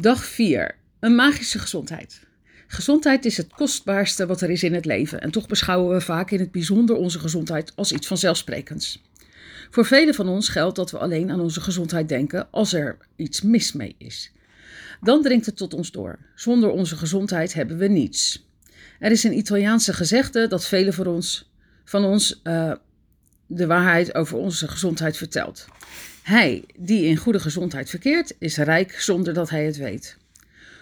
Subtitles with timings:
[0.00, 0.74] Dag 4.
[1.00, 2.20] Een magische gezondheid.
[2.66, 6.30] Gezondheid is het kostbaarste wat er is in het leven en toch beschouwen we vaak
[6.30, 9.02] in het bijzonder onze gezondheid als iets vanzelfsprekends.
[9.70, 13.42] Voor velen van ons geldt dat we alleen aan onze gezondheid denken als er iets
[13.42, 14.32] mis mee is.
[15.00, 16.18] Dan dringt het tot ons door.
[16.34, 18.48] Zonder onze gezondheid hebben we niets.
[18.98, 21.50] Er is een Italiaanse gezegde dat velen van ons,
[21.84, 22.72] van ons uh,
[23.46, 25.66] de waarheid over onze gezondheid vertelt.
[26.22, 30.16] Hij die in goede gezondheid verkeert, is rijk zonder dat hij het weet.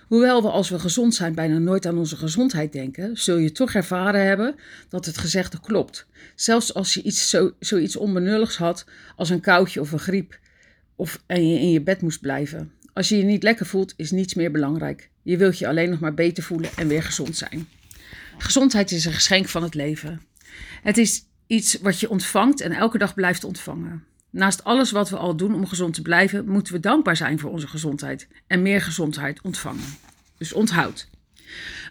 [0.07, 3.75] Hoewel we als we gezond zijn bijna nooit aan onze gezondheid denken, zul je toch
[3.75, 4.55] ervaren hebben
[4.89, 6.07] dat het gezegde klopt.
[6.35, 8.85] Zelfs als je iets zo, zoiets onbenulligs had
[9.17, 10.39] als een koudje of een griep,
[10.97, 12.73] of en je in je bed moest blijven.
[12.93, 15.11] Als je je niet lekker voelt, is niets meer belangrijk.
[15.23, 17.69] Je wilt je alleen nog maar beter voelen en weer gezond zijn.
[18.39, 20.23] Gezondheid is een geschenk van het leven.
[20.83, 24.05] Het is iets wat je ontvangt en elke dag blijft ontvangen.
[24.31, 27.51] Naast alles wat we al doen om gezond te blijven, moeten we dankbaar zijn voor
[27.51, 29.97] onze gezondheid en meer gezondheid ontvangen.
[30.39, 31.09] Dus onthoud.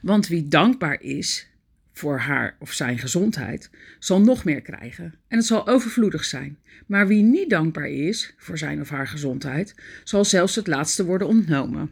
[0.01, 1.47] Want wie dankbaar is
[1.93, 6.57] voor haar of zijn gezondheid, zal nog meer krijgen en het zal overvloedig zijn.
[6.85, 11.27] Maar wie niet dankbaar is voor zijn of haar gezondheid, zal zelfs het laatste worden
[11.27, 11.91] ontnomen.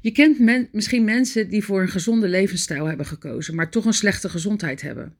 [0.00, 0.38] Je kent
[0.72, 5.14] misschien mensen die voor een gezonde levensstijl hebben gekozen, maar toch een slechte gezondheid hebben.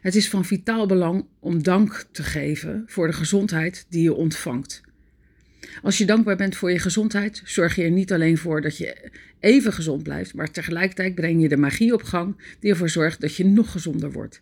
[0.00, 4.84] Het is van vitaal belang om dank te geven voor de gezondheid die je ontvangt.
[5.82, 9.10] Als je dankbaar bent voor je gezondheid, zorg je er niet alleen voor dat je
[9.40, 13.36] even gezond blijft, maar tegelijkertijd breng je de magie op gang die ervoor zorgt dat
[13.36, 14.40] je nog gezonder wordt.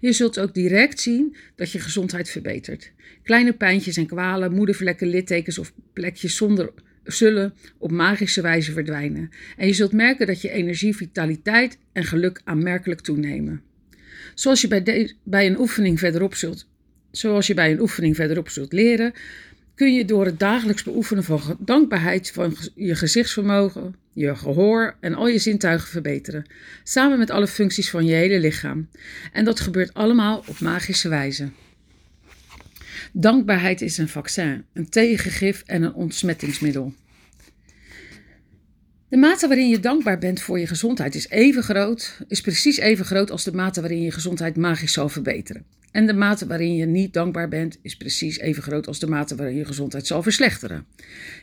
[0.00, 2.92] Je zult ook direct zien dat je gezondheid verbetert.
[3.22, 6.72] Kleine pijntjes en kwalen, moedervlekken, littekens of plekjes zonder
[7.04, 9.30] zullen op magische wijze verdwijnen.
[9.56, 13.62] En je zult merken dat je energie, vitaliteit en geluk aanmerkelijk toenemen.
[14.34, 16.66] Zoals je bij, bij een oefening verderop zult,
[17.10, 19.12] zoals je bij een oefening verderop zult leren,
[19.74, 25.28] kun je door het dagelijks beoefenen van dankbaarheid van je gezichtsvermogen, je gehoor en al
[25.28, 26.46] je zintuigen verbeteren,
[26.82, 28.88] samen met alle functies van je hele lichaam.
[29.32, 31.48] En dat gebeurt allemaal op magische wijze.
[33.12, 36.94] Dankbaarheid is een vaccin, een tegengif en een ontsmettingsmiddel.
[39.14, 43.04] De mate waarin je dankbaar bent voor je gezondheid is even groot, is precies even
[43.04, 45.64] groot als de mate waarin je gezondheid magisch zal verbeteren.
[45.90, 49.36] En de mate waarin je niet dankbaar bent is precies even groot als de mate
[49.36, 50.86] waarin je gezondheid zal verslechteren.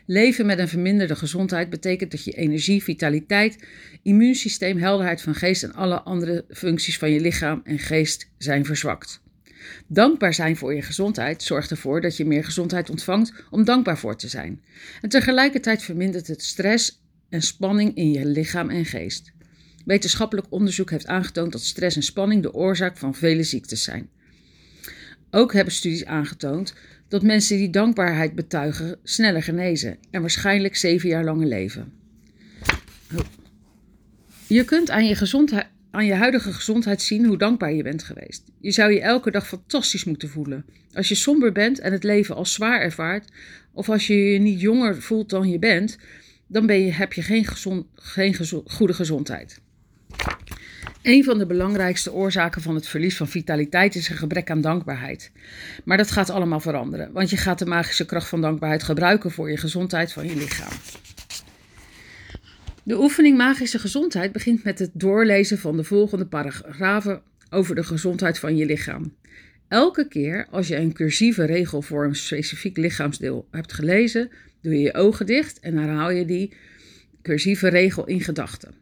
[0.06, 3.58] Leven met een verminderde gezondheid betekent dat je energie, vitaliteit,
[4.04, 9.22] immuunsysteem, helderheid van geest en alle andere functies van je lichaam en geest zijn verzwakt.
[9.88, 14.16] Dankbaar zijn voor je gezondheid zorgt ervoor dat je meer gezondheid ontvangt om dankbaar voor
[14.16, 14.62] te zijn.
[15.02, 17.01] En tegelijkertijd vermindert het stress
[17.32, 19.32] en spanning in je lichaam en geest.
[19.86, 24.10] Wetenschappelijk onderzoek heeft aangetoond dat stress en spanning de oorzaak van vele ziektes zijn.
[25.32, 26.74] Ook hebben studies aangetoond
[27.08, 31.94] dat mensen die dankbaarheid betuigen sneller genezen en waarschijnlijk zeven jaar langer leven.
[34.48, 38.44] Je kunt aan je, gezondheid, aan je huidige gezondheid zien hoe dankbaar je bent geweest.
[38.60, 40.66] Je zou je elke dag fantastisch moeten voelen.
[40.94, 43.30] Als je somber bent en het leven als zwaar ervaart,
[43.74, 45.98] of als je je niet jonger voelt dan je bent,
[46.52, 47.46] dan ben je, heb je geen,
[47.96, 48.36] geen
[48.66, 49.62] goede gezondheid.
[51.02, 55.32] Een van de belangrijkste oorzaken van het verlies van vitaliteit is een gebrek aan dankbaarheid.
[55.84, 59.50] Maar dat gaat allemaal veranderen, want je gaat de magische kracht van dankbaarheid gebruiken voor
[59.50, 60.72] je gezondheid van je lichaam.
[62.84, 68.40] De oefening magische gezondheid begint met het doorlezen van de volgende paragrafen over de gezondheid
[68.40, 69.14] van je lichaam.
[69.68, 74.30] Elke keer als je een cursieve regel voor een specifiek lichaamsdeel hebt gelezen,
[74.62, 76.54] doe je je ogen dicht en herhaal je die
[77.22, 78.74] cursieve regel in gedachten.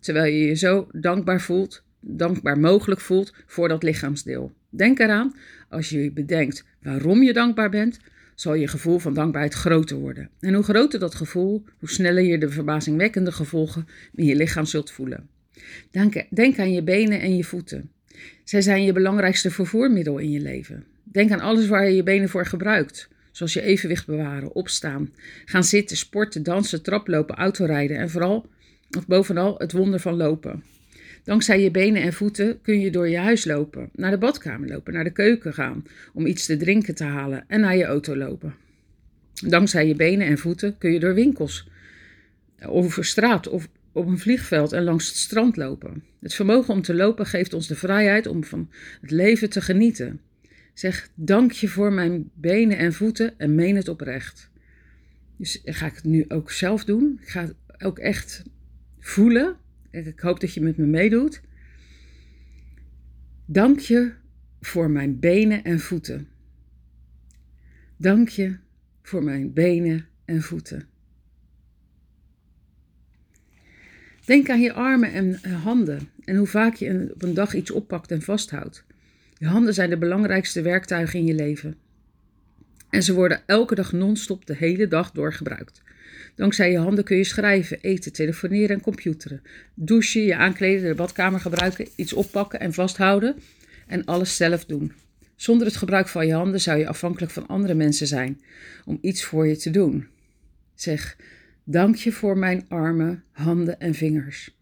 [0.00, 4.52] Terwijl je je zo dankbaar voelt, dankbaar mogelijk voelt voor dat lichaamsdeel.
[4.70, 5.36] Denk eraan,
[5.68, 7.98] als je bedenkt waarom je dankbaar bent,
[8.34, 10.30] zal je gevoel van dankbaarheid groter worden.
[10.40, 14.90] En hoe groter dat gevoel, hoe sneller je de verbazingwekkende gevolgen in je lichaam zult
[14.90, 15.28] voelen.
[16.30, 17.90] Denk, aan je benen en je voeten.
[18.44, 20.84] Zij zijn je belangrijkste vervoermiddel in je leven.
[21.02, 23.08] Denk aan alles waar je je benen voor gebruikt.
[23.34, 25.12] Zoals je evenwicht bewaren, opstaan,
[25.44, 28.46] gaan zitten, sporten, dansen, traplopen, autorijden en vooral,
[28.96, 30.62] of bovenal, het wonder van lopen.
[31.24, 34.92] Dankzij je benen en voeten kun je door je huis lopen, naar de badkamer lopen,
[34.92, 38.54] naar de keuken gaan om iets te drinken te halen en naar je auto lopen.
[39.46, 41.68] Dankzij je benen en voeten kun je door winkels,
[42.66, 46.02] over straat of op een vliegveld en langs het strand lopen.
[46.20, 48.70] Het vermogen om te lopen geeft ons de vrijheid om van
[49.00, 50.20] het leven te genieten.
[50.74, 54.50] Zeg dank je voor mijn benen en voeten en meen het oprecht.
[55.36, 57.18] Dus ga ik het nu ook zelf doen.
[57.22, 58.42] Ik ga het ook echt
[58.98, 59.56] voelen.
[59.90, 61.40] Ik hoop dat je met me meedoet.
[63.46, 64.12] Dank je
[64.60, 66.28] voor mijn benen en voeten.
[67.96, 68.56] Dank je
[69.02, 70.86] voor mijn benen en voeten.
[74.24, 78.10] Denk aan je armen en handen en hoe vaak je op een dag iets oppakt
[78.10, 78.84] en vasthoudt.
[79.44, 81.76] Je handen zijn de belangrijkste werktuigen in je leven.
[82.90, 85.82] En ze worden elke dag non-stop de hele dag door gebruikt.
[86.34, 89.42] Dankzij je handen kun je schrijven, eten, telefoneren en computeren.
[89.74, 93.36] Douchen, je aankleden, de badkamer gebruiken, iets oppakken en vasthouden
[93.86, 94.92] en alles zelf doen.
[95.36, 98.42] Zonder het gebruik van je handen zou je afhankelijk van andere mensen zijn
[98.84, 100.06] om iets voor je te doen.
[100.74, 101.16] Zeg,
[101.64, 104.56] dank je voor mijn armen, handen en vingers.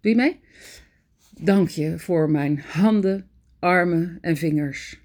[0.00, 0.40] Doe je mee?
[1.40, 3.29] Dank je voor mijn handen,
[3.60, 5.00] armen en vingers.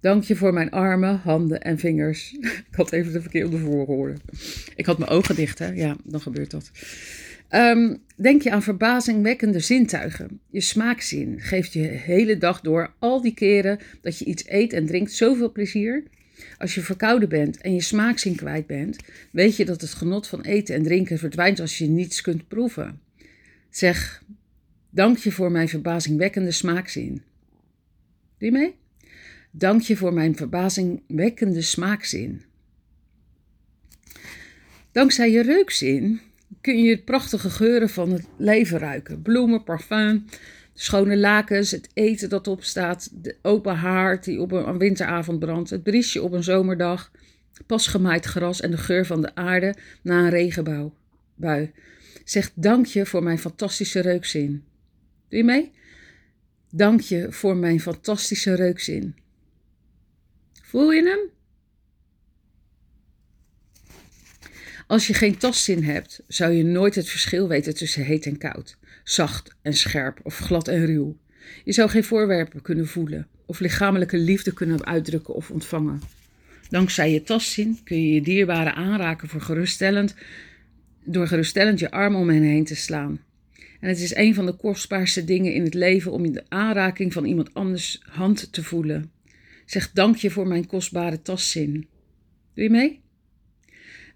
[0.00, 2.32] Dank je voor mijn armen, handen en vingers.
[2.70, 4.20] Ik had even de verkeerde voorhoren.
[4.76, 5.66] Ik had mijn ogen dicht, hè?
[5.66, 6.70] Ja, dan gebeurt dat.
[7.50, 10.40] Um, denk je aan verbazingwekkende zintuigen.
[10.50, 14.86] Je smaakzin geeft je hele dag door, al die keren dat je iets eet en
[14.86, 16.02] drinkt, zoveel plezier.
[16.58, 18.96] Als je verkouden bent en je smaakzin kwijt bent,
[19.32, 23.00] weet je dat het genot van eten en drinken verdwijnt als je niets kunt proeven.
[23.70, 24.22] Zeg,
[24.90, 27.22] dank je voor mijn verbazingwekkende smaakzin.
[28.38, 28.74] Doe mee?
[29.50, 32.42] Dank je voor mijn verbazingwekkende smaakzin.
[34.92, 36.20] Dankzij je reukzin
[36.60, 39.22] kun je het prachtige geuren van het leven ruiken.
[39.22, 40.24] Bloemen, parfum,
[40.74, 45.70] schone lakens, het eten dat op staat, de open haard die op een winteravond brandt,
[45.70, 47.10] het briesje op een zomerdag,
[47.66, 51.72] pas gemaaid gras en de geur van de aarde na een regenbui.
[52.24, 54.64] Zeg dank je voor mijn fantastische reukzin.
[55.30, 55.72] Doe je mee?
[56.70, 59.14] Dank je voor mijn fantastische reukzin.
[60.62, 61.30] Voel je hem?
[64.86, 68.76] Als je geen tastzin hebt, zou je nooit het verschil weten tussen heet en koud,
[69.04, 71.16] zacht en scherp of glad en ruw.
[71.64, 76.00] Je zou geen voorwerpen kunnen voelen of lichamelijke liefde kunnen uitdrukken of ontvangen.
[76.68, 80.14] Dankzij je tastzin kun je je dierbaren aanraken voor geruststellend,
[81.04, 83.20] door geruststellend je arm om hen heen te slaan.
[83.80, 87.24] En het is een van de kostbaarste dingen in het leven om de aanraking van
[87.24, 89.10] iemand anders hand te voelen.
[89.66, 91.72] Zeg dank je voor mijn kostbare tastzin.
[92.54, 93.00] Doe je mee?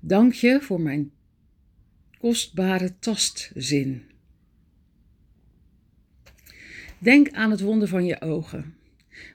[0.00, 1.11] Dank je voor mijn
[2.19, 4.02] kostbare tastzin.
[6.99, 8.75] Denk aan het wonder van je ogen,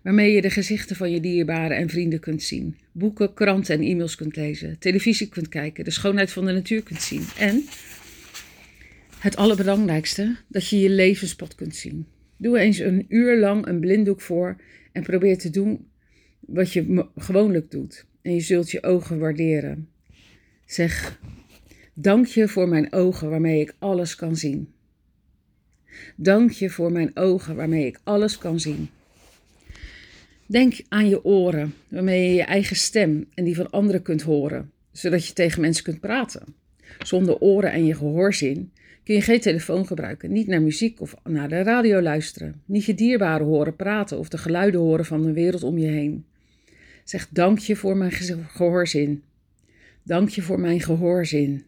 [0.04, 4.16] waarmee je de gezichten van je dierbaren en vrienden kunt zien, boeken, kranten en e-mails
[4.16, 7.64] kunt lezen, televisie kunt kijken, de schoonheid van de natuur kunt zien en
[9.20, 12.08] het allerbelangrijkste, dat je je levenspad kunt zien.
[12.38, 14.62] Doe eens een uur lang een blinddoek voor
[14.92, 15.88] en probeer te doen
[16.40, 18.06] wat je gewoonlijk doet.
[18.22, 19.90] En je zult je ogen waarderen.
[20.66, 21.20] Zeg,
[21.94, 24.74] dank je voor mijn ogen waarmee ik alles kan zien.
[26.16, 28.90] Dank je voor mijn ogen waarmee ik alles kan zien.
[30.46, 34.72] Denk aan je oren, waarmee je je eigen stem en die van anderen kunt horen,
[34.92, 36.56] zodat je tegen mensen kunt praten.
[36.98, 38.72] Zonder oren en je gehoorzin
[39.04, 42.94] kun je geen telefoon gebruiken, niet naar muziek of naar de radio luisteren, niet je
[42.94, 46.26] dierbaren horen praten of de geluiden horen van de wereld om je heen.
[47.04, 48.12] Zeg dank je voor mijn
[48.48, 49.24] gehoorzin.
[50.04, 51.64] Dank je voor mijn gehoorzin.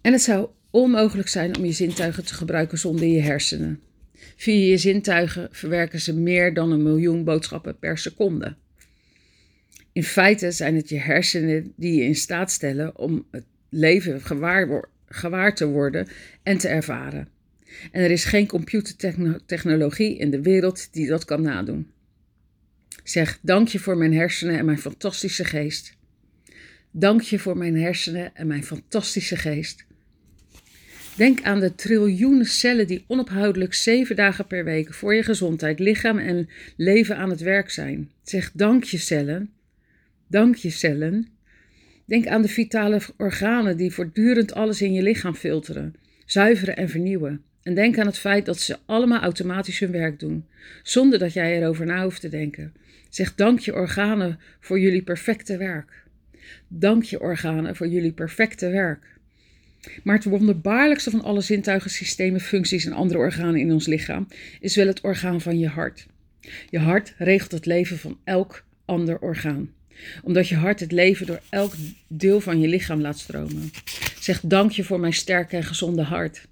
[0.00, 3.80] En het zou onmogelijk zijn om je zintuigen te gebruiken zonder je hersenen.
[4.36, 8.56] Via je zintuigen verwerken ze meer dan een miljoen boodschappen per seconde.
[9.96, 14.20] In feite zijn het je hersenen die je in staat stellen om het leven
[15.08, 16.08] gewaar, te worden
[16.42, 17.28] en te ervaren.
[17.92, 21.90] En er is geen computertechnologie in de wereld die dat kan nadoen.
[23.04, 25.96] Zeg dank je voor mijn hersenen en mijn fantastische geest.
[26.90, 29.84] Dank je voor mijn hersenen en mijn fantastische geest.
[31.16, 36.18] Denk aan de triljoenen cellen die onophoudelijk zeven dagen per week voor je gezondheid, lichaam
[36.18, 38.10] en leven aan het werk zijn.
[38.22, 39.54] Zeg dank je cellen.
[40.28, 41.28] Dank je cellen.
[42.04, 47.42] Denk aan de vitale organen die voortdurend alles in je lichaam filteren, zuiveren en vernieuwen.
[47.62, 50.46] En denk aan het feit dat ze allemaal automatisch hun werk doen,
[50.82, 52.72] zonder dat jij erover na hoeft te denken.
[53.08, 56.04] Zeg dank je organen voor jullie perfecte werk.
[56.68, 59.04] Dank je organen voor jullie perfecte werk.
[60.02, 64.26] Maar het wonderbaarlijkste van alle zintuigen, systemen, functies en andere organen in ons lichaam
[64.60, 66.06] is wel het orgaan van je hart.
[66.70, 69.74] Je hart regelt het leven van elk ander orgaan
[70.22, 71.72] omdat je hart het leven door elk
[72.08, 73.70] deel van je lichaam laat stromen.
[74.20, 76.46] Zeg dank je voor mijn sterke en gezonde hart.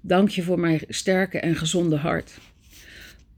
[0.00, 2.38] Dank je voor mijn sterke en gezonde hart.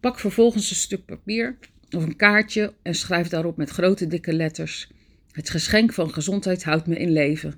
[0.01, 1.57] Pak vervolgens een stuk papier
[1.91, 4.89] of een kaartje en schrijf daarop met grote dikke letters:
[5.33, 7.55] Het geschenk van gezondheid houdt me in leven.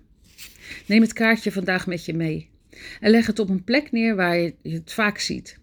[0.87, 2.49] Neem het kaartje vandaag met je mee
[3.01, 5.59] en leg het op een plek neer waar je het vaak ziet.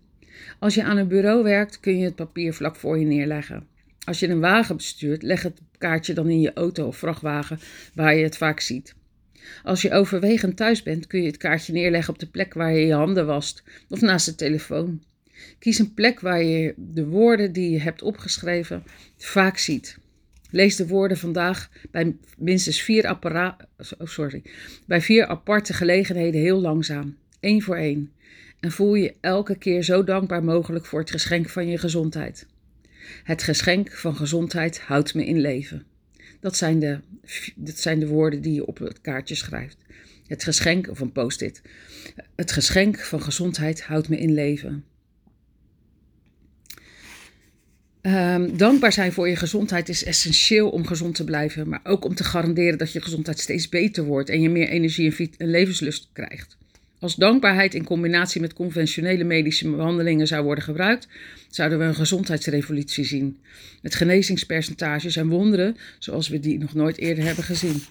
[0.59, 3.67] Als je aan een bureau werkt, kun je het papier vlak voor je neerleggen.
[4.07, 7.59] Als je een wagen bestuurt, leg het kaartje dan in je auto of vrachtwagen
[7.93, 8.95] waar je het vaak ziet.
[9.63, 12.85] Als je overwegend thuis bent, kun je het kaartje neerleggen op de plek waar je
[12.85, 15.03] je handen wast of naast de telefoon.
[15.59, 18.83] Kies een plek waar je de woorden die je hebt opgeschreven
[19.17, 19.97] vaak ziet.
[20.51, 23.57] Lees de woorden vandaag bij minstens vier, appara
[23.97, 24.41] oh sorry,
[24.85, 28.11] bij vier aparte gelegenheden heel langzaam, één voor één.
[28.59, 32.47] En voel je elke keer zo dankbaar mogelijk voor het geschenk van je gezondheid.
[33.23, 35.85] Het geschenk van gezondheid houdt me in leven.
[36.39, 36.99] Dat zijn de,
[37.55, 39.77] dat zijn de woorden die je op het kaartje schrijft.
[40.27, 41.61] Het geschenk, of een post-it.
[42.35, 44.83] Het geschenk van gezondheid houdt me in leven.
[48.01, 52.15] Um, dankbaar zijn voor je gezondheid is essentieel om gezond te blijven, maar ook om
[52.15, 56.09] te garanderen dat je gezondheid steeds beter wordt en je meer energie en, en levenslust
[56.13, 56.57] krijgt.
[56.99, 61.07] Als dankbaarheid in combinatie met conventionele medische behandelingen zou worden gebruikt,
[61.49, 63.39] zouden we een gezondheidsrevolutie zien.
[63.81, 67.81] Met genezingspercentages en wonderen zoals we die nog nooit eerder hebben gezien.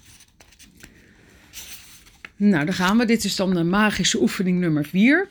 [2.36, 3.04] Nou, daar gaan we.
[3.04, 5.28] Dit is dan de magische oefening nummer 4.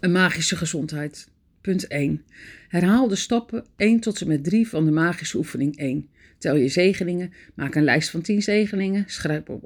[0.00, 1.28] Een magische gezondheid.
[1.60, 2.24] Punt 1.
[2.68, 6.08] Herhaal de stappen 1 tot en met 3 van de magische oefening 1.
[6.38, 9.04] Tel je zegeningen, maak een lijst van 10 zegeningen,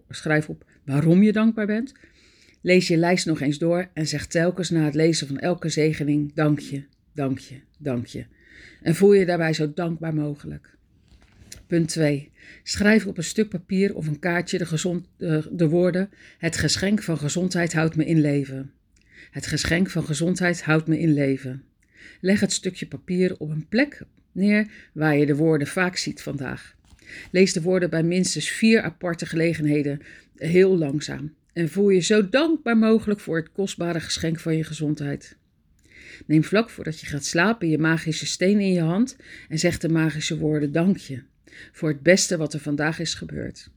[0.08, 1.92] schrijf op waarom je dankbaar bent.
[2.60, 6.34] Lees je lijst nog eens door en zeg telkens na het lezen van elke zegening
[6.34, 8.26] dank je, dank je, dank je.
[8.82, 10.76] En voel je daarbij zo dankbaar mogelijk.
[11.66, 12.30] Punt 2.
[12.62, 17.02] Schrijf op een stuk papier of een kaartje de, gezond, de, de woorden: Het geschenk
[17.02, 18.72] van gezondheid houdt me in leven.
[19.30, 21.62] Het geschenk van gezondheid houdt me in leven.
[22.20, 26.76] Leg het stukje papier op een plek neer waar je de woorden vaak ziet vandaag.
[27.30, 30.00] Lees de woorden bij minstens vier aparte gelegenheden
[30.36, 35.36] heel langzaam en voel je zo dankbaar mogelijk voor het kostbare geschenk van je gezondheid.
[36.26, 39.16] Neem vlak voordat je gaat slapen je magische steen in je hand
[39.48, 41.22] en zeg de magische woorden dank je
[41.72, 43.70] voor het beste wat er vandaag is gebeurd.